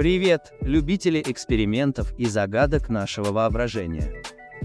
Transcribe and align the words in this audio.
Привет, 0.00 0.54
любители 0.62 1.22
экспериментов 1.26 2.14
и 2.16 2.24
загадок 2.24 2.88
нашего 2.88 3.32
воображения. 3.32 4.22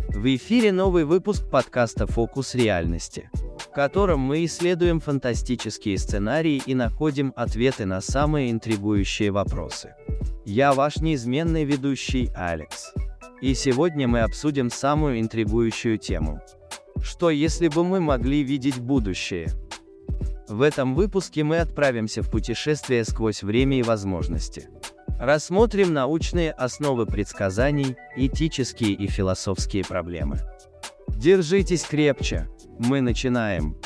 В 0.07 0.33
эфире 0.33 0.71
новый 0.71 1.03
выпуск 1.03 1.49
подкаста 1.49 2.07
«Фокус 2.07 2.55
реальности», 2.55 3.29
в 3.59 3.69
котором 3.73 4.21
мы 4.21 4.45
исследуем 4.45 5.01
фантастические 5.01 5.97
сценарии 5.97 6.61
и 6.65 6.73
находим 6.73 7.33
ответы 7.35 7.85
на 7.85 7.99
самые 7.99 8.49
интригующие 8.49 9.31
вопросы. 9.31 9.93
Я 10.45 10.71
ваш 10.71 10.99
неизменный 10.99 11.65
ведущий 11.65 12.29
Алекс. 12.33 12.93
И 13.41 13.55
сегодня 13.55 14.07
мы 14.07 14.21
обсудим 14.21 14.69
самую 14.69 15.19
интригующую 15.19 15.97
тему. 15.97 16.39
Что 17.03 17.29
если 17.29 17.67
бы 17.67 17.83
мы 17.83 17.99
могли 17.99 18.41
видеть 18.41 18.79
будущее? 18.79 19.49
В 20.47 20.61
этом 20.61 20.95
выпуске 20.95 21.43
мы 21.43 21.57
отправимся 21.57 22.21
в 22.21 22.31
путешествие 22.31 23.03
сквозь 23.03 23.43
время 23.43 23.79
и 23.79 23.83
возможности. 23.83 24.69
Рассмотрим 25.19 25.93
научные 25.93 26.51
основы 26.51 27.05
предсказаний, 27.05 27.95
этические 28.17 28.91
и 28.91 29.07
философские 29.07 29.85
проблемы. 29.85 30.39
Держитесь 31.07 31.83
крепче. 31.83 32.49
Мы 32.79 32.99
начинаем. 32.99 33.77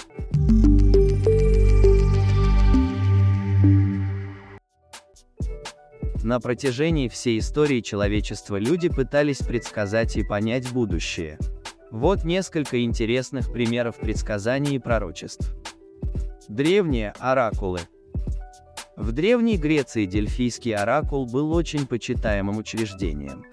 На 6.23 6.39
протяжении 6.39 7.07
всей 7.07 7.37
истории 7.37 7.81
человечества 7.81 8.57
люди 8.57 8.89
пытались 8.89 9.39
предсказать 9.39 10.17
и 10.17 10.23
понять 10.23 10.71
будущее. 10.71 11.37
Вот 11.91 12.23
несколько 12.23 12.83
интересных 12.83 13.53
примеров 13.53 13.97
предсказаний 13.97 14.77
и 14.77 14.79
пророчеств. 14.79 15.53
Древние 16.47 17.13
оракулы– 17.19 17.81
в 18.99 19.13
Древней 19.13 19.55
Греции 19.55 20.05
Дельфийский 20.05 20.75
оракул 20.75 21.25
был 21.25 21.53
очень 21.53 21.87
почитаемым 21.87 22.57
учреждением. 22.57 23.45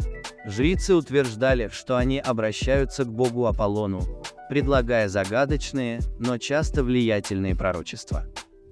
Жрицы 0.45 0.97
утверждали, 0.97 1.71
что 1.73 1.97
они 1.97 2.19
обращаются 2.19 3.05
к 3.05 3.13
богу 3.13 3.47
Аполлону, 3.47 4.03
предлагая 4.49 5.09
загадочные, 5.09 6.01
но 6.19 6.39
часто 6.39 6.83
влиятельные 6.83 7.55
пророчества. 7.55 8.27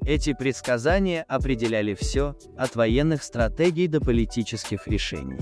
Эти 0.05 0.33
предсказания 0.33 1.25
определяли 1.29 1.95
все, 1.95 2.37
от 2.59 2.75
военных 2.75 3.23
стратегий 3.23 3.87
до 3.87 4.01
политических 4.01 4.89
решений. 4.89 5.39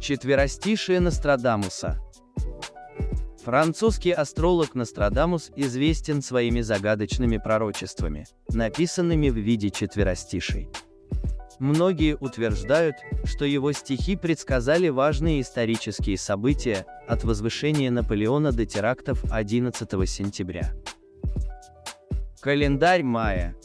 Четверостишие 0.00 1.00
Нострадамуса– 1.00 1.98
Французский 3.44 4.12
астролог 4.12 4.76
Нострадамус 4.76 5.50
известен 5.56 6.22
своими 6.22 6.60
загадочными 6.60 7.38
пророчествами, 7.38 8.24
написанными 8.48 9.30
в 9.30 9.36
виде 9.36 9.70
четверостишей. 9.70 10.68
Многие 11.58 12.16
утверждают, 12.16 12.96
что 13.24 13.44
его 13.44 13.72
стихи 13.72 14.14
предсказали 14.14 14.90
важные 14.90 15.40
исторические 15.40 16.18
события, 16.18 16.86
от 17.08 17.24
возвышения 17.24 17.90
Наполеона 17.90 18.52
до 18.52 18.64
терактов 18.64 19.24
11 19.28 20.08
сентября. 20.08 20.72
Календарь 22.40 23.02
Майя 23.02 23.56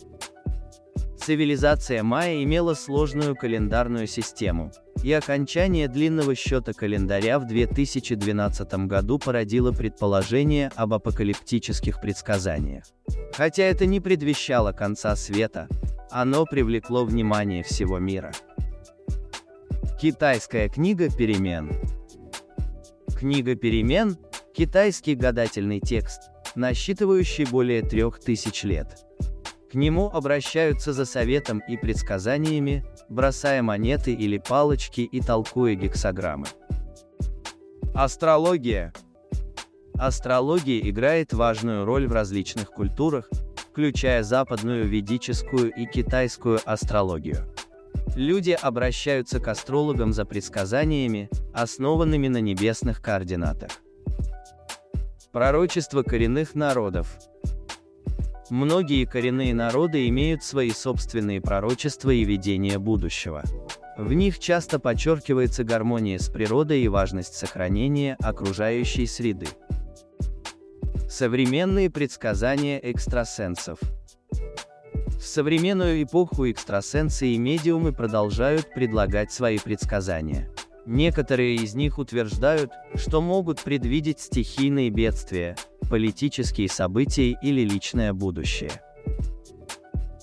Цивилизация 1.23 2.01
майя 2.01 2.43
имела 2.43 2.73
сложную 2.73 3.35
календарную 3.35 4.07
систему, 4.07 4.71
и 5.03 5.11
окончание 5.11 5.87
длинного 5.87 6.35
счета 6.35 6.73
календаря 6.73 7.39
в 7.39 7.47
2012 7.47 8.73
году 8.87 9.19
породило 9.19 9.71
предположение 9.71 10.71
об 10.75 10.93
апокалиптических 10.93 12.01
предсказаниях. 12.01 12.83
Хотя 13.33 13.63
это 13.63 13.85
не 13.85 13.99
предвещало 13.99 14.71
конца 14.71 15.15
света, 15.15 15.67
оно 16.09 16.45
привлекло 16.45 17.05
внимание 17.05 17.63
всего 17.63 17.99
мира. 17.99 18.31
Китайская 19.99 20.69
книга 20.69 21.09
перемен 21.09 21.71
Книга 23.17 23.55
перемен– 23.55 24.17
китайский 24.53 25.15
гадательный 25.15 25.79
текст, 25.79 26.29
насчитывающий 26.55 27.45
более 27.45 27.81
трех 27.81 28.19
тысяч 28.19 28.63
лет. 28.63 29.06
К 29.69 29.73
нему 29.73 30.09
обращаются 30.09 30.93
за 30.93 31.05
советом 31.05 31.61
и 31.67 31.75
предсказаниями, 31.75 32.85
бросая 33.09 33.61
монеты 33.61 34.13
или 34.13 34.37
палочки 34.37 35.01
и 35.01 35.19
толкуя 35.19 35.75
гексограммы. 35.75 36.47
Астрология. 37.93 38.93
Астрология 39.95 40.79
играет 40.89 41.33
важную 41.33 41.83
роль 41.83 42.07
в 42.07 42.13
различных 42.13 42.71
культурах, 42.71 43.29
включая 43.71 44.23
западную 44.23 44.87
ведическую 44.87 45.73
и 45.73 45.85
китайскую 45.85 46.59
астрологию. 46.63 47.53
Люди 48.15 48.51
обращаются 48.51 49.39
к 49.39 49.47
астрологам 49.47 50.13
за 50.13 50.25
предсказаниями, 50.25 51.29
основанными 51.53 52.27
на 52.29 52.39
небесных 52.39 53.01
координатах. 53.01 53.71
Пророчество 55.31 56.03
коренных 56.03 56.55
народов. 56.55 57.19
Многие 58.49 59.03
коренные 59.03 59.53
народы 59.53 60.07
имеют 60.07 60.41
свои 60.41 60.71
собственные 60.71 61.41
пророчества 61.41 62.11
и 62.11 62.23
видения 62.23 62.79
будущего. 62.79 63.43
В 63.97 64.13
них 64.13 64.39
часто 64.39 64.79
подчеркивается 64.79 65.65
гармония 65.65 66.17
с 66.17 66.29
природой 66.29 66.81
и 66.81 66.87
важность 66.87 67.33
сохранения 67.33 68.15
окружающей 68.21 69.05
среды. 69.05 69.47
Современные 71.09 71.89
предсказания 71.89 72.79
экстрасенсов 72.79 73.79
В 75.07 75.21
современную 75.21 76.03
эпоху 76.03 76.49
экстрасенсы 76.49 77.27
и 77.27 77.37
медиумы 77.37 77.91
продолжают 77.91 78.73
предлагать 78.73 79.31
свои 79.31 79.57
предсказания. 79.59 80.49
Некоторые 80.85 81.55
из 81.55 81.75
них 81.75 81.97
утверждают, 81.97 82.71
что 82.95 83.19
могут 83.19 83.61
предвидеть 83.61 84.21
стихийные 84.21 84.89
бедствия, 84.89 85.57
политические 85.87 86.69
события 86.69 87.37
или 87.41 87.61
личное 87.61 88.13
будущее. 88.13 88.71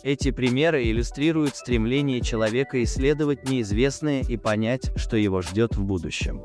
Эти 0.03 0.31
примеры 0.31 0.85
иллюстрируют 0.85 1.57
стремление 1.57 2.21
человека 2.21 2.83
исследовать 2.85 3.49
неизвестное 3.49 4.23
и 4.23 4.37
понять, 4.37 4.93
что 4.97 5.17
его 5.17 5.41
ждет 5.41 5.77
в 5.77 5.83
будущем. 5.83 6.43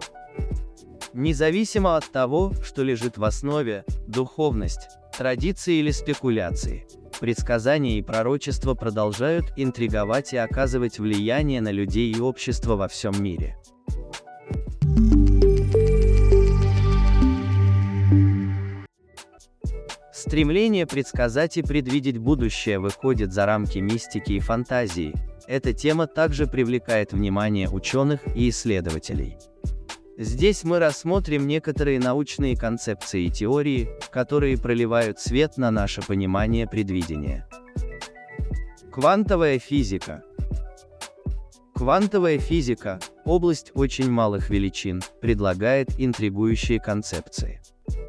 Независимо 1.12 1.98
от 1.98 2.10
того, 2.10 2.54
что 2.64 2.84
лежит 2.84 3.18
в 3.18 3.24
основе, 3.26 3.84
духовность, 4.08 4.88
традиции 5.18 5.76
или 5.76 5.92
спекуляции, 5.92 6.88
предсказания 7.20 7.98
и 7.98 8.02
пророчества 8.02 8.76
продолжают 8.76 9.52
интриговать 9.58 10.32
и 10.32 10.38
оказывать 10.38 11.00
влияние 11.00 11.60
на 11.60 11.72
людей 11.72 12.12
и 12.14 12.20
общество 12.22 12.78
во 12.78 12.88
всем 12.88 13.22
мире. 13.22 13.58
Стремление 20.30 20.86
предсказать 20.86 21.58
и 21.58 21.64
предвидеть 21.64 22.20
будущее 22.20 22.78
выходит 22.78 23.34
за 23.34 23.48
рамки 23.48 23.80
мистики 23.80 24.34
и 24.34 24.40
фантазии. 24.40 25.12
Эта 25.48 25.74
тема 25.74 26.06
также 26.06 26.46
привлекает 26.46 27.14
внимание 27.14 27.68
ученых 27.68 28.20
и 28.36 28.50
исследователей. 28.50 29.38
Здесь 30.20 30.64
мы 30.64 30.78
рассмотрим 30.78 31.48
некоторые 31.48 32.00
научные 32.00 32.56
концепции 32.56 33.24
и 33.24 33.32
теории, 33.32 33.90
которые 34.12 34.60
проливают 34.60 35.20
свет 35.20 35.58
на 35.58 35.72
наше 35.72 36.04
понимание 36.04 36.68
предвидения. 36.68 37.48
Квантовая 38.92 39.58
физика. 39.58 40.22
Квантовая 41.74 42.38
физика, 42.38 43.00
область 43.26 43.72
очень 43.74 44.12
малых 44.12 44.52
величин, 44.52 45.02
предлагает 45.22 45.90
интригующие 45.98 46.80
концепции. 46.80 47.62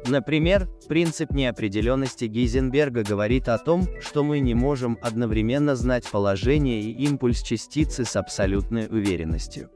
Например, 0.07 0.67
принцип 0.87 1.31
неопределенности 1.31 2.25
Гейзенберга 2.25 3.03
говорит 3.03 3.47
о 3.47 3.57
том, 3.57 3.87
что 4.01 4.23
мы 4.23 4.39
не 4.39 4.53
можем 4.53 4.97
одновременно 5.01 5.75
знать 5.75 6.09
положение 6.09 6.81
и 6.81 6.91
импульс 7.05 7.41
частицы 7.41 8.03
с 8.03 8.15
абсолютной 8.15 8.87
уверенностью. 8.87 9.69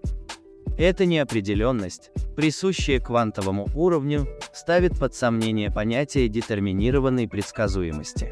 Эта 0.78 1.06
неопределенность, 1.06 2.12
присущая 2.36 3.00
квантовому 3.00 3.68
уровню, 3.76 4.28
ставит 4.52 5.00
под 5.00 5.14
сомнение 5.14 5.72
понятие 5.72 6.28
детерминированной 6.28 7.30
предсказуемости. 7.30 8.32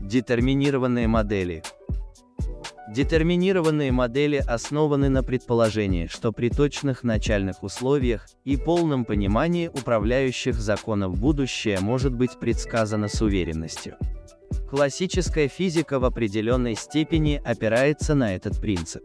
Детерминированные 0.00 1.06
модели 1.06 1.62
Детерминированные 2.98 3.92
модели 3.92 4.42
основаны 4.44 5.08
на 5.08 5.22
предположении, 5.22 6.08
что 6.08 6.32
при 6.32 6.48
точных 6.48 7.04
начальных 7.04 7.62
условиях 7.62 8.26
и 8.44 8.56
полном 8.56 9.04
понимании 9.04 9.68
управляющих 9.68 10.56
законов 10.56 11.16
будущее 11.16 11.78
может 11.78 12.12
быть 12.12 12.40
предсказано 12.40 13.06
с 13.06 13.22
уверенностью. 13.22 13.96
Классическая 14.68 15.46
физика 15.46 16.00
в 16.00 16.04
определенной 16.04 16.74
степени 16.74 17.40
опирается 17.44 18.16
на 18.16 18.34
этот 18.34 18.60
принцип. 18.60 19.04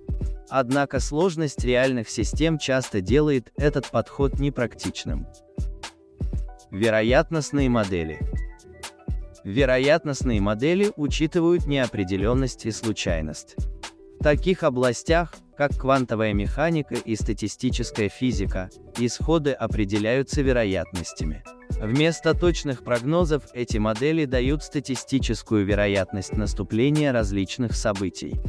Однако 0.50 1.00
сложность 1.00 1.64
реальных 1.64 2.10
систем 2.10 2.58
часто 2.58 3.00
делает 3.00 3.52
этот 3.58 3.92
подход 3.92 4.40
непрактичным. 4.40 5.28
Вероятностные 6.72 7.70
модели 7.70 8.18
Вероятностные 9.44 10.42
модели 10.42 10.92
учитывают 10.96 11.68
неопределенность 11.68 12.66
и 12.66 12.72
случайность. 12.72 13.56
Таких 14.24 14.64
областях, 14.64 15.34
как 15.58 15.76
квантовая 15.78 16.32
механика 16.32 16.96
и 16.96 17.14
статистическая 17.18 18.08
физика, 18.08 18.70
исходы 18.98 19.52
определяются 19.52 20.42
вероятностями. 20.42 21.44
Вместо 21.72 22.34
точных 22.34 22.86
прогнозов 22.86 23.44
эти 23.54 23.80
модели 23.80 24.24
дают 24.24 24.64
статистическую 24.64 25.66
вероятность 25.66 26.38
наступления 26.38 27.12
различных 27.12 27.76
событий. 27.76 28.40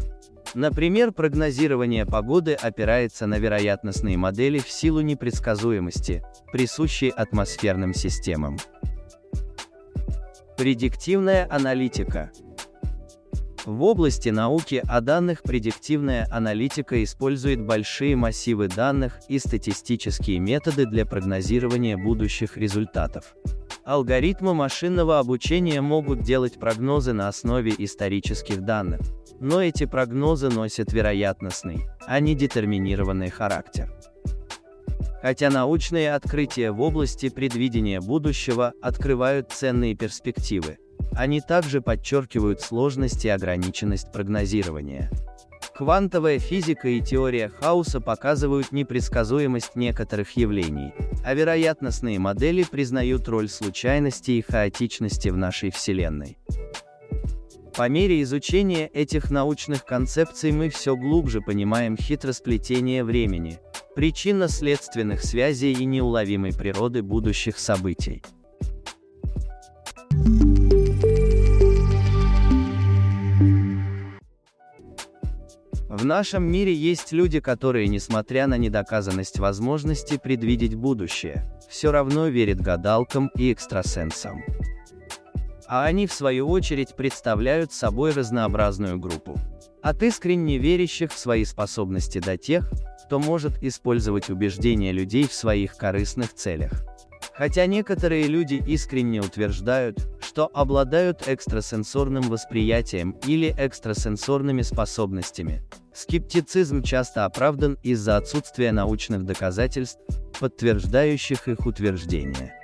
Например, 0.55 1.11
прогнозирование 1.11 2.06
погоды 2.06 2.55
опирается 2.55 3.27
на 3.27 3.41
вероятностные 3.41 4.17
модели 4.17 4.61
в 4.61 4.70
силу 4.70 5.00
непредсказуемости, 5.00 6.23
присущей 6.53 7.09
атмосферным 7.09 7.94
системам. 7.94 8.59
Предиктивная 10.56 11.49
аналитика 11.50 12.31
в 13.67 13.83
области 13.83 14.29
науки 14.29 14.83
о 14.87 15.01
данных 15.01 15.43
предиктивная 15.43 16.29
аналитика 16.31 17.03
использует 17.03 17.63
большие 17.63 18.17
массивы 18.17 18.69
данных 18.69 19.19
и 19.29 19.39
статистические 19.39 20.39
методы 20.39 20.87
для 20.87 21.07
прогнозирования 21.07 21.97
будущих 21.97 22.57
результатов. 22.57 23.35
Алгоритмы 23.85 24.55
машинного 24.55 25.19
обучения 25.19 25.81
могут 25.81 26.23
делать 26.23 26.59
прогнозы 26.59 27.13
на 27.13 27.29
основе 27.29 27.75
исторических 27.77 28.63
данных, 28.63 29.01
но 29.41 29.63
эти 29.63 29.85
прогнозы 29.85 30.49
носят 30.49 30.93
вероятностный, 30.93 31.87
а 32.07 32.21
не 32.21 32.35
детерминированный 32.35 33.31
характер. 33.31 33.93
Хотя 35.23 35.49
научные 35.49 36.15
открытия 36.15 36.71
в 36.71 36.81
области 36.83 37.31
предвидения 37.31 38.01
будущего 38.01 38.75
открывают 38.83 39.53
ценные 39.53 39.95
перспективы, 39.95 40.79
они 41.17 41.41
также 41.41 41.81
подчеркивают 41.81 42.61
сложность 42.61 43.25
и 43.25 43.29
ограниченность 43.29 44.13
прогнозирования. 44.13 45.11
Квантовая 45.75 46.39
физика 46.39 46.89
и 46.89 47.01
теория 47.01 47.49
хаоса 47.49 48.01
показывают 48.01 48.71
непредсказуемость 48.71 49.75
некоторых 49.75 50.37
явлений, 50.37 50.93
а 51.25 51.35
вероятностные 51.35 52.21
модели 52.21 52.63
признают 52.63 53.29
роль 53.29 53.49
случайности 53.49 54.33
и 54.33 54.43
хаотичности 54.43 55.31
в 55.31 55.37
нашей 55.37 55.71
Вселенной. 55.71 56.39
По 57.77 57.89
мере 57.89 58.23
изучения 58.23 58.87
этих 58.87 59.33
научных 59.33 59.85
концепций 59.85 60.53
мы 60.53 60.69
все 60.69 60.95
глубже 60.95 61.41
понимаем 61.41 61.97
хитросплетение 61.97 63.03
времени, 63.03 63.59
причинно-следственных 63.97 65.25
связей 65.25 65.73
и 65.73 65.85
неуловимой 65.85 66.53
природы 66.53 67.03
будущих 67.03 67.59
событий. 67.59 68.23
В 75.96 76.05
нашем 76.05 76.50
мире 76.50 76.75
есть 76.75 77.12
люди, 77.12 77.38
которые, 77.38 77.87
несмотря 77.87 78.49
на 78.49 78.58
недоказанность 78.58 79.38
возможности 79.38 80.19
предвидеть 80.19 80.75
будущее, 80.75 81.49
все 81.70 81.93
равно 81.93 82.26
верят 82.26 82.61
гадалкам 82.61 83.31
и 83.37 83.52
экстрасенсам. 83.52 84.43
А 85.69 85.85
они, 85.85 86.08
в 86.08 86.12
свою 86.12 86.49
очередь, 86.49 86.96
представляют 86.96 87.73
собой 87.73 88.11
разнообразную 88.11 88.99
группу. 88.99 89.38
От 89.82 90.02
искренне 90.02 90.58
верящих 90.58 91.12
в 91.12 91.19
свои 91.19 91.44
способности 91.44 92.19
до 92.19 92.37
тех, 92.37 92.69
кто 93.06 93.20
может 93.20 93.62
использовать 93.62 94.31
убеждения 94.31 94.91
людей 94.91 95.29
в 95.29 95.32
своих 95.32 95.76
корыстных 95.76 96.35
целях. 96.35 96.73
Хотя 97.37 97.67
некоторые 97.67 98.29
люди 98.29 98.63
искренне 98.67 99.21
утверждают, 99.21 99.99
что 100.21 100.49
обладают 100.55 101.27
экстрасенсорным 101.27 102.23
восприятием 102.23 103.17
или 103.27 103.53
экстрасенсорными 103.59 104.63
способностями, 104.63 105.63
скептицизм 105.93 106.83
часто 106.83 107.25
оправдан 107.25 107.77
из-за 107.83 108.17
отсутствия 108.19 108.71
научных 108.71 109.25
доказательств, 109.25 109.99
подтверждающих 110.39 111.49
их 111.49 111.67
утверждения. 111.67 112.55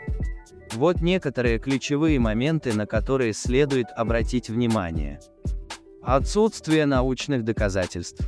Вот 0.75 1.00
некоторые 1.00 1.58
ключевые 1.58 2.20
моменты, 2.20 2.73
на 2.73 2.87
которые 2.87 3.32
следует 3.32 3.88
обратить 3.96 4.50
внимание. 4.50 5.19
Отсутствие 6.00 6.87
научных 6.87 7.44
доказательств. 7.44 8.25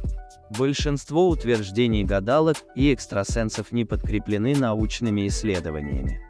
Большинство 0.58 1.30
утверждений 1.30 2.04
гадалок 2.04 2.58
и 2.74 2.92
экстрасенсов 2.92 3.72
не 3.72 3.86
подкреплены 3.86 4.54
научными 4.54 5.26
исследованиями. 5.28 6.20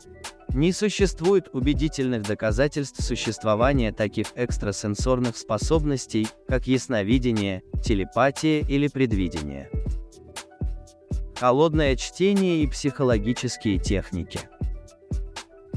Не 0.55 0.73
существует 0.73 1.49
убедительных 1.53 2.23
доказательств 2.23 3.03
существования 3.03 3.91
таких 3.91 4.29
экстрасенсорных 4.37 5.37
способностей, 5.37 6.29
как 6.47 6.69
ясновидение, 6.69 7.63
телепатия 7.83 8.61
или 8.61 8.87
предвидение. 8.87 9.71
Холодное 11.41 11.97
чтение 11.97 12.63
и 12.63 12.69
психологические 12.69 13.79
техники. 13.79 14.39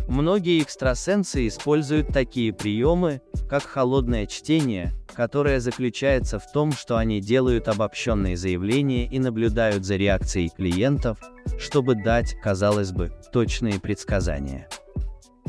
Многие 0.07 0.62
экстрасенсы 0.62 1.48
используют 1.48 2.10
такие 2.10 2.54
приемы, 2.54 3.22
как 3.50 3.63
холодное 3.63 4.28
чтение, 4.28 4.94
которое 5.13 5.60
заключается 5.60 6.38
в 6.38 6.52
том, 6.52 6.72
что 6.72 6.98
они 6.98 7.22
делают 7.22 7.68
обобщенные 7.68 8.38
заявления 8.38 9.07
и 9.07 9.18
наблюдают 9.18 9.84
за 9.84 9.96
реакцией 9.96 10.52
клиентов, 10.56 11.18
чтобы 11.57 11.96
дать, 11.96 12.36
казалось 12.42 12.92
бы, 12.92 13.12
точные 13.31 13.80
предсказания. 13.80 14.68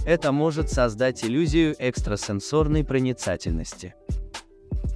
Это 0.06 0.32
может 0.32 0.70
создать 0.70 1.24
иллюзию 1.24 1.74
экстрасенсорной 1.78 2.84
проницательности. 2.84 3.94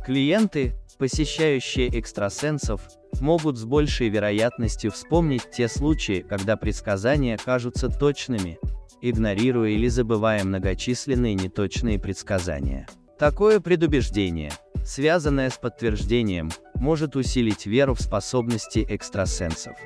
Клиенты, 0.07 0.73
посещающие 0.99 1.89
экстрасенсов, 1.99 2.81
могут 3.21 3.59
с 3.59 3.65
большей 3.65 4.09
вероятностью 4.09 4.91
вспомнить 4.91 5.51
те 5.51 5.69
случаи, 5.69 6.25
когда 6.27 6.57
предсказания 6.57 7.37
кажутся 7.37 7.89
точными, 7.89 8.59
игнорируя 9.02 9.70
или 9.70 9.88
забывая 9.88 10.44
многочисленные 10.44 11.35
неточные 11.35 11.99
предсказания. 11.99 12.87
Такое 13.19 13.61
предубеждение, 13.61 14.52
связанное 14.85 15.50
с 15.50 15.58
подтверждением, 15.58 16.50
может 16.75 17.17
усилить 17.17 17.67
веру 17.67 17.94
в 17.94 18.00
способности 18.00 18.87
экстрасенсов. 18.88 19.76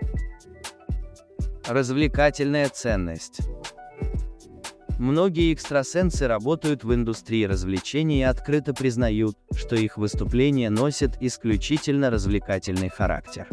Развлекательная 1.66 2.68
ценность. 2.68 3.40
Многие 4.98 5.52
экстрасенсы 5.52 6.28
работают 6.28 6.84
в 6.84 6.94
индустрии 6.94 7.44
развлечений 7.44 8.20
и 8.20 8.22
открыто 8.22 8.72
признают, 8.74 9.36
что 9.52 9.74
их 9.74 9.96
выступления 9.96 10.70
носят 10.70 11.16
исключительно 11.20 12.10
развлекательный 12.10 12.90
характер. 12.90 13.48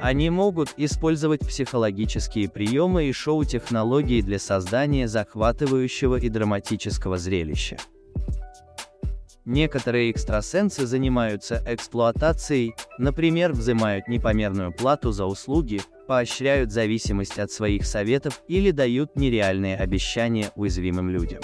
Они 0.00 0.28
могут 0.28 0.74
использовать 0.76 1.40
психологические 1.40 2.48
приемы 2.48 3.04
и 3.06 3.12
шоу-технологии 3.12 4.20
для 4.22 4.38
создания 4.38 5.08
захватывающего 5.08 6.16
и 6.16 6.28
драматического 6.28 7.16
зрелища. 7.16 7.76
Некоторые 9.44 10.10
экстрасенсы 10.10 10.86
занимаются 10.86 11.62
эксплуатацией, 11.66 12.74
например, 12.98 13.52
взимают 13.52 14.08
непомерную 14.08 14.72
плату 14.72 15.12
за 15.12 15.26
услуги, 15.26 15.82
поощряют 16.08 16.72
зависимость 16.72 17.38
от 17.38 17.50
своих 17.50 17.84
советов 17.84 18.42
или 18.48 18.70
дают 18.70 19.16
нереальные 19.16 19.76
обещания 19.76 20.50
уязвимым 20.56 21.10
людям. 21.10 21.40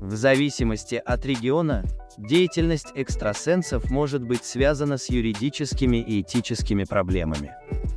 В 0.00 0.14
зависимости 0.14 0.94
от 0.94 1.26
региона, 1.26 1.84
деятельность 2.16 2.92
экстрасенсов 2.94 3.90
может 3.90 4.22
быть 4.22 4.44
связана 4.44 4.96
с 4.96 5.10
юридическими 5.10 5.98
и 5.98 6.22
этическими 6.22 6.84
проблемами. 6.84 7.54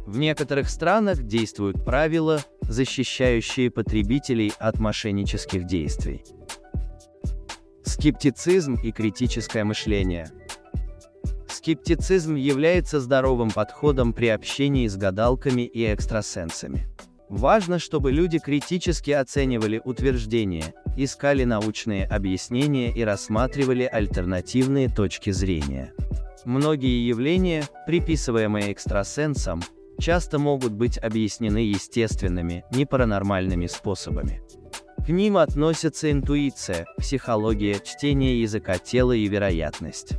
В 0.10 0.18
некоторых 0.18 0.72
странах 0.72 1.22
действуют 1.22 1.86
правила, 1.86 2.42
защищающие 2.62 3.70
потребителей 3.70 4.52
от 4.58 4.80
мошеннических 4.80 5.68
действий. 5.68 6.24
Скептицизм 7.84 8.74
и 8.74 8.92
критическое 8.92 9.64
мышление. 9.64 10.32
Скептицизм 11.48 12.34
является 12.34 13.00
здоровым 13.00 13.52
подходом 13.52 14.12
при 14.14 14.30
общении 14.30 14.88
с 14.88 14.98
гадалками 14.98 15.62
и 15.62 15.86
экстрасенсами. 15.86 16.88
Важно, 17.30 17.78
чтобы 17.78 18.12
люди 18.12 18.40
критически 18.40 19.12
оценивали 19.12 19.80
утверждения, 19.86 20.74
искали 20.98 21.44
научные 21.44 22.08
объяснения 22.08 22.92
и 22.92 23.04
рассматривали 23.04 23.84
альтернативные 23.84 24.90
точки 24.90 25.30
зрения. 25.30 25.94
Многие 26.46 27.08
явления, 27.08 27.66
приписываемые 27.86 28.72
экстрасенсам, 28.72 29.62
часто 30.00 30.40
могут 30.40 30.74
быть 30.74 30.98
объяснены 30.98 31.60
естественными, 31.60 32.66
не 32.72 32.86
паранормальными 32.86 33.68
способами. 33.68 34.42
К 35.06 35.10
ним 35.10 35.38
относятся 35.38 36.12
интуиция, 36.12 36.86
психология, 36.98 37.80
чтение 37.84 38.42
языка 38.42 38.78
тела 38.78 39.14
и 39.14 39.28
вероятность. 39.28 40.14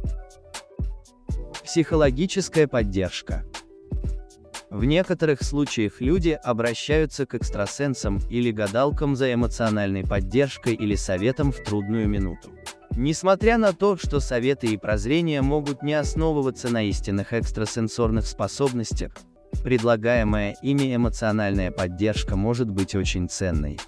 Психологическая 1.64 2.66
поддержка. 2.66 3.44
В 4.70 4.84
некоторых 4.84 5.42
случаях 5.42 6.00
люди 6.00 6.38
обращаются 6.42 7.26
к 7.26 7.34
экстрасенсам 7.34 8.20
или 8.30 8.50
гадалкам 8.50 9.16
за 9.16 9.32
эмоциональной 9.34 10.04
поддержкой 10.04 10.74
или 10.74 10.94
советом 10.94 11.52
в 11.52 11.62
трудную 11.62 12.08
минуту. 12.08 12.50
Несмотря 12.96 13.58
на 13.58 13.72
то, 13.72 13.96
что 13.96 14.20
советы 14.20 14.68
и 14.68 14.76
прозрения 14.76 15.42
могут 15.42 15.82
не 15.82 15.94
основываться 15.94 16.68
на 16.68 16.82
истинных 16.82 17.32
экстрасенсорных 17.32 18.26
способностях, 18.26 19.12
предлагаемая 19.62 20.56
ими 20.62 20.94
эмоциональная 20.94 21.70
поддержка 21.70 22.36
может 22.36 22.70
быть 22.70 22.94
очень 22.94 23.28
ценной. 23.28 23.78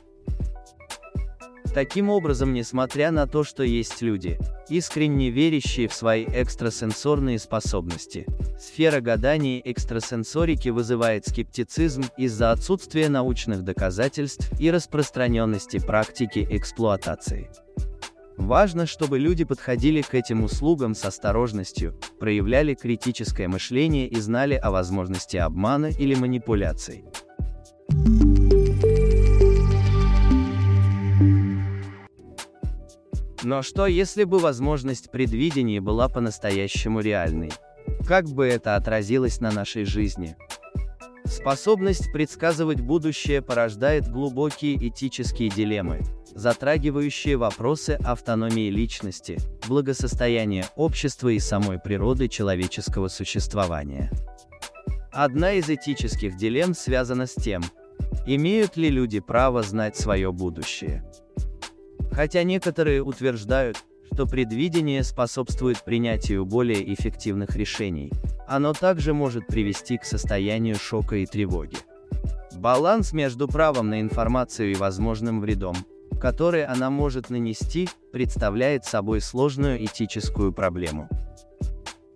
Таким 1.74 2.10
образом, 2.10 2.52
несмотря 2.52 3.10
на 3.10 3.26
то, 3.26 3.44
что 3.44 3.62
есть 3.62 4.02
люди, 4.02 4.38
искренне 4.68 5.30
верящие 5.30 5.88
в 5.88 5.94
свои 5.94 6.26
экстрасенсорные 6.26 7.38
способности, 7.38 8.26
сфера 8.60 9.00
гаданий 9.00 9.62
экстрасенсорики 9.64 10.68
вызывает 10.68 11.26
скептицизм 11.26 12.04
из-за 12.18 12.50
отсутствия 12.50 13.08
научных 13.08 13.62
доказательств 13.62 14.50
и 14.60 14.70
распространенности 14.70 15.78
практики 15.78 16.46
эксплуатации. 16.50 17.48
Важно, 18.42 18.86
чтобы 18.86 19.20
люди 19.20 19.44
подходили 19.44 20.02
к 20.02 20.14
этим 20.14 20.42
услугам 20.42 20.96
с 20.96 21.04
осторожностью, 21.04 21.96
проявляли 22.18 22.74
критическое 22.74 23.46
мышление 23.46 24.08
и 24.08 24.20
знали 24.20 24.54
о 24.54 24.72
возможности 24.72 25.36
обмана 25.36 25.86
или 25.86 26.16
манипуляций. 26.16 27.04
Но 33.44 33.62
что 33.62 33.86
если 33.86 34.24
бы 34.24 34.38
возможность 34.40 35.10
предвидения 35.12 35.80
была 35.80 36.08
по-настоящему 36.08 36.98
реальной? 36.98 37.52
Как 38.06 38.26
бы 38.26 38.44
это 38.44 38.74
отразилось 38.74 39.40
на 39.40 39.52
нашей 39.52 39.84
жизни? 39.84 40.36
Способность 41.32 42.12
предсказывать 42.12 42.82
будущее 42.82 43.40
порождает 43.40 44.06
глубокие 44.06 44.76
этические 44.76 45.48
дилеммы, 45.48 46.02
затрагивающие 46.34 47.38
вопросы 47.38 47.98
автономии 48.04 48.68
личности, 48.68 49.38
благосостояния 49.66 50.66
общества 50.76 51.30
и 51.30 51.38
самой 51.38 51.78
природы 51.78 52.28
человеческого 52.28 53.08
существования. 53.08 54.12
Одна 55.10 55.54
из 55.54 55.70
этических 55.70 56.36
дилемм 56.36 56.74
связана 56.74 57.26
с 57.26 57.34
тем, 57.34 57.62
имеют 58.26 58.76
ли 58.76 58.90
люди 58.90 59.18
право 59.20 59.62
знать 59.62 59.96
свое 59.96 60.32
будущее. 60.32 61.02
Хотя 62.12 62.42
некоторые 62.42 63.02
утверждают, 63.02 63.78
что 64.12 64.26
предвидение 64.26 65.02
способствует 65.02 65.82
принятию 65.82 66.44
более 66.44 66.92
эффективных 66.92 67.56
решений, 67.56 68.12
оно 68.52 68.74
также 68.74 69.14
может 69.14 69.46
привести 69.46 69.96
к 69.96 70.04
состоянию 70.04 70.76
шока 70.76 71.16
и 71.16 71.26
тревоги. 71.26 71.78
Баланс 72.54 73.14
между 73.14 73.48
правом 73.48 73.88
на 73.88 74.02
информацию 74.02 74.72
и 74.72 74.74
возможным 74.74 75.40
вредом, 75.40 75.74
который 76.20 76.66
она 76.66 76.90
может 76.90 77.30
нанести, 77.30 77.88
представляет 78.12 78.84
собой 78.84 79.22
сложную 79.22 79.82
этическую 79.82 80.52
проблему. 80.52 81.08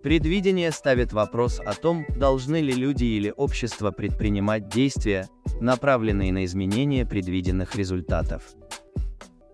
Предвидение 0.03 0.71
ставит 0.71 1.11
вопрос 1.11 1.59
о 1.59 1.73
том, 1.73 2.05
должны 2.15 2.61
ли 2.61 2.71
люди 2.71 3.03
или 3.03 3.33
общество 3.35 3.89
предпринимать 3.89 4.69
действия, 4.69 5.27
направленные 5.59 6.31
на 6.31 6.45
изменение 6.45 7.03
предвиденных 7.03 7.75
результатов. 7.75 8.43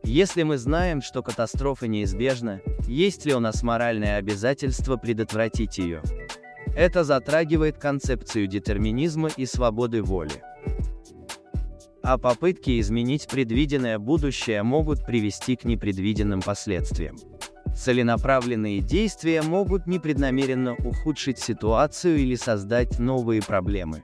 Если 0.03 0.43
мы 0.43 0.57
знаем, 0.57 1.01
что 1.01 1.23
катастрофа 1.23 1.87
неизбежна, 1.87 2.59
есть 2.89 3.25
ли 3.25 3.33
у 3.33 3.39
нас 3.39 3.63
моральное 3.63 4.17
обязательство 4.17 4.97
предотвратить 4.97 5.77
ее? 5.77 6.01
Это 6.75 7.03
затрагивает 7.03 7.77
концепцию 7.77 8.47
детерминизма 8.47 9.29
и 9.37 9.45
свободы 9.45 10.01
воли. 10.01 10.43
А 12.01 12.17
попытки 12.17 12.79
изменить 12.79 13.27
предвиденное 13.27 13.99
будущее 13.99 14.63
могут 14.63 15.05
привести 15.05 15.55
к 15.55 15.63
непредвиденным 15.63 16.41
последствиям. 16.41 17.15
Целенаправленные 17.75 18.81
действия 18.81 19.41
могут 19.41 19.87
непреднамеренно 19.87 20.75
ухудшить 20.75 21.39
ситуацию 21.39 22.17
или 22.17 22.35
создать 22.35 22.99
новые 22.99 23.41
проблемы. 23.41 24.03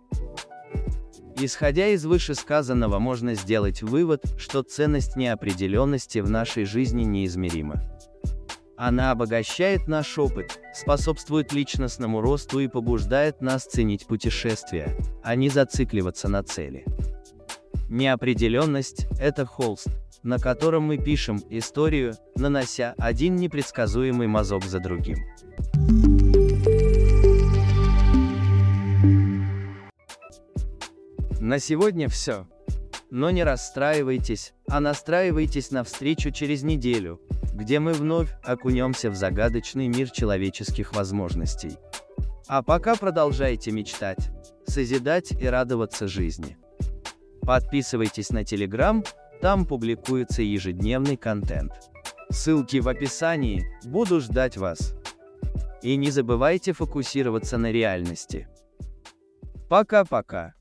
Исходя 1.41 1.87
из 1.87 2.05
вышесказанного 2.05 2.99
можно 2.99 3.33
сделать 3.33 3.81
вывод, 3.81 4.23
что 4.37 4.61
ценность 4.61 5.15
неопределенности 5.15 6.19
в 6.19 6.29
нашей 6.29 6.65
жизни 6.65 7.03
неизмерима. 7.03 7.81
Она 8.81 9.11
обогащает 9.11 9.89
наш 9.89 10.17
опыт, 10.17 10.57
способствует 10.73 11.51
личностному 11.51 12.21
росту 12.21 12.61
и 12.61 12.69
побуждает 12.69 13.41
нас 13.41 13.65
ценить 13.65 14.07
путешествия, 14.07 14.95
а 15.21 15.35
не 15.35 15.49
зацикливаться 15.49 16.29
на 16.29 16.43
цели. 16.43 16.85
Неопределенность– 17.89 19.05
это 19.19 19.45
холст, 19.45 19.89
на 20.23 20.39
котором 20.39 20.83
мы 20.83 20.97
пишем 20.97 21.43
историю, 21.49 22.15
нанося 22.37 22.95
один 22.97 23.35
непредсказуемый 23.35 24.27
мазок 24.27 24.63
за 24.63 24.79
другим. 24.79 25.17
На 31.41 31.59
сегодня 31.59 32.07
все. 32.07 32.47
Но 33.11 33.29
не 33.29 33.43
расстраивайтесь, 33.43 34.53
а 34.69 34.79
настраивайтесь 34.79 35.71
на 35.71 35.83
встречу 35.83 36.31
через 36.31 36.63
неделю, 36.63 37.19
где 37.59 37.79
мы 37.79 37.91
вновь 37.91 38.29
окунемся 38.41 39.11
в 39.11 39.15
загадочный 39.15 39.89
мир 39.89 40.09
человеческих 40.09 40.95
возможностей. 40.95 41.77
А 42.47 42.63
пока 42.63 42.95
продолжайте 42.95 43.71
мечтать, 43.71 44.31
созидать 44.65 45.33
и 45.33 45.45
радоваться 45.45 46.07
жизни. 46.07 46.57
Подписывайтесь 47.41 48.29
на 48.29 48.43
Telegram, 48.43 49.05
там 49.41 49.65
публикуется 49.65 50.41
ежедневный 50.41 51.17
контент. 51.17 51.73
Ссылки 52.29 52.77
в 52.77 52.87
описании, 52.87 53.65
буду 53.83 54.21
ждать 54.21 54.55
вас. 54.55 54.95
И 55.81 55.97
не 55.97 56.11
забывайте 56.11 56.71
фокусироваться 56.71 57.57
на 57.57 57.71
реальности. 57.71 58.47
Пока-пока. 59.67 60.53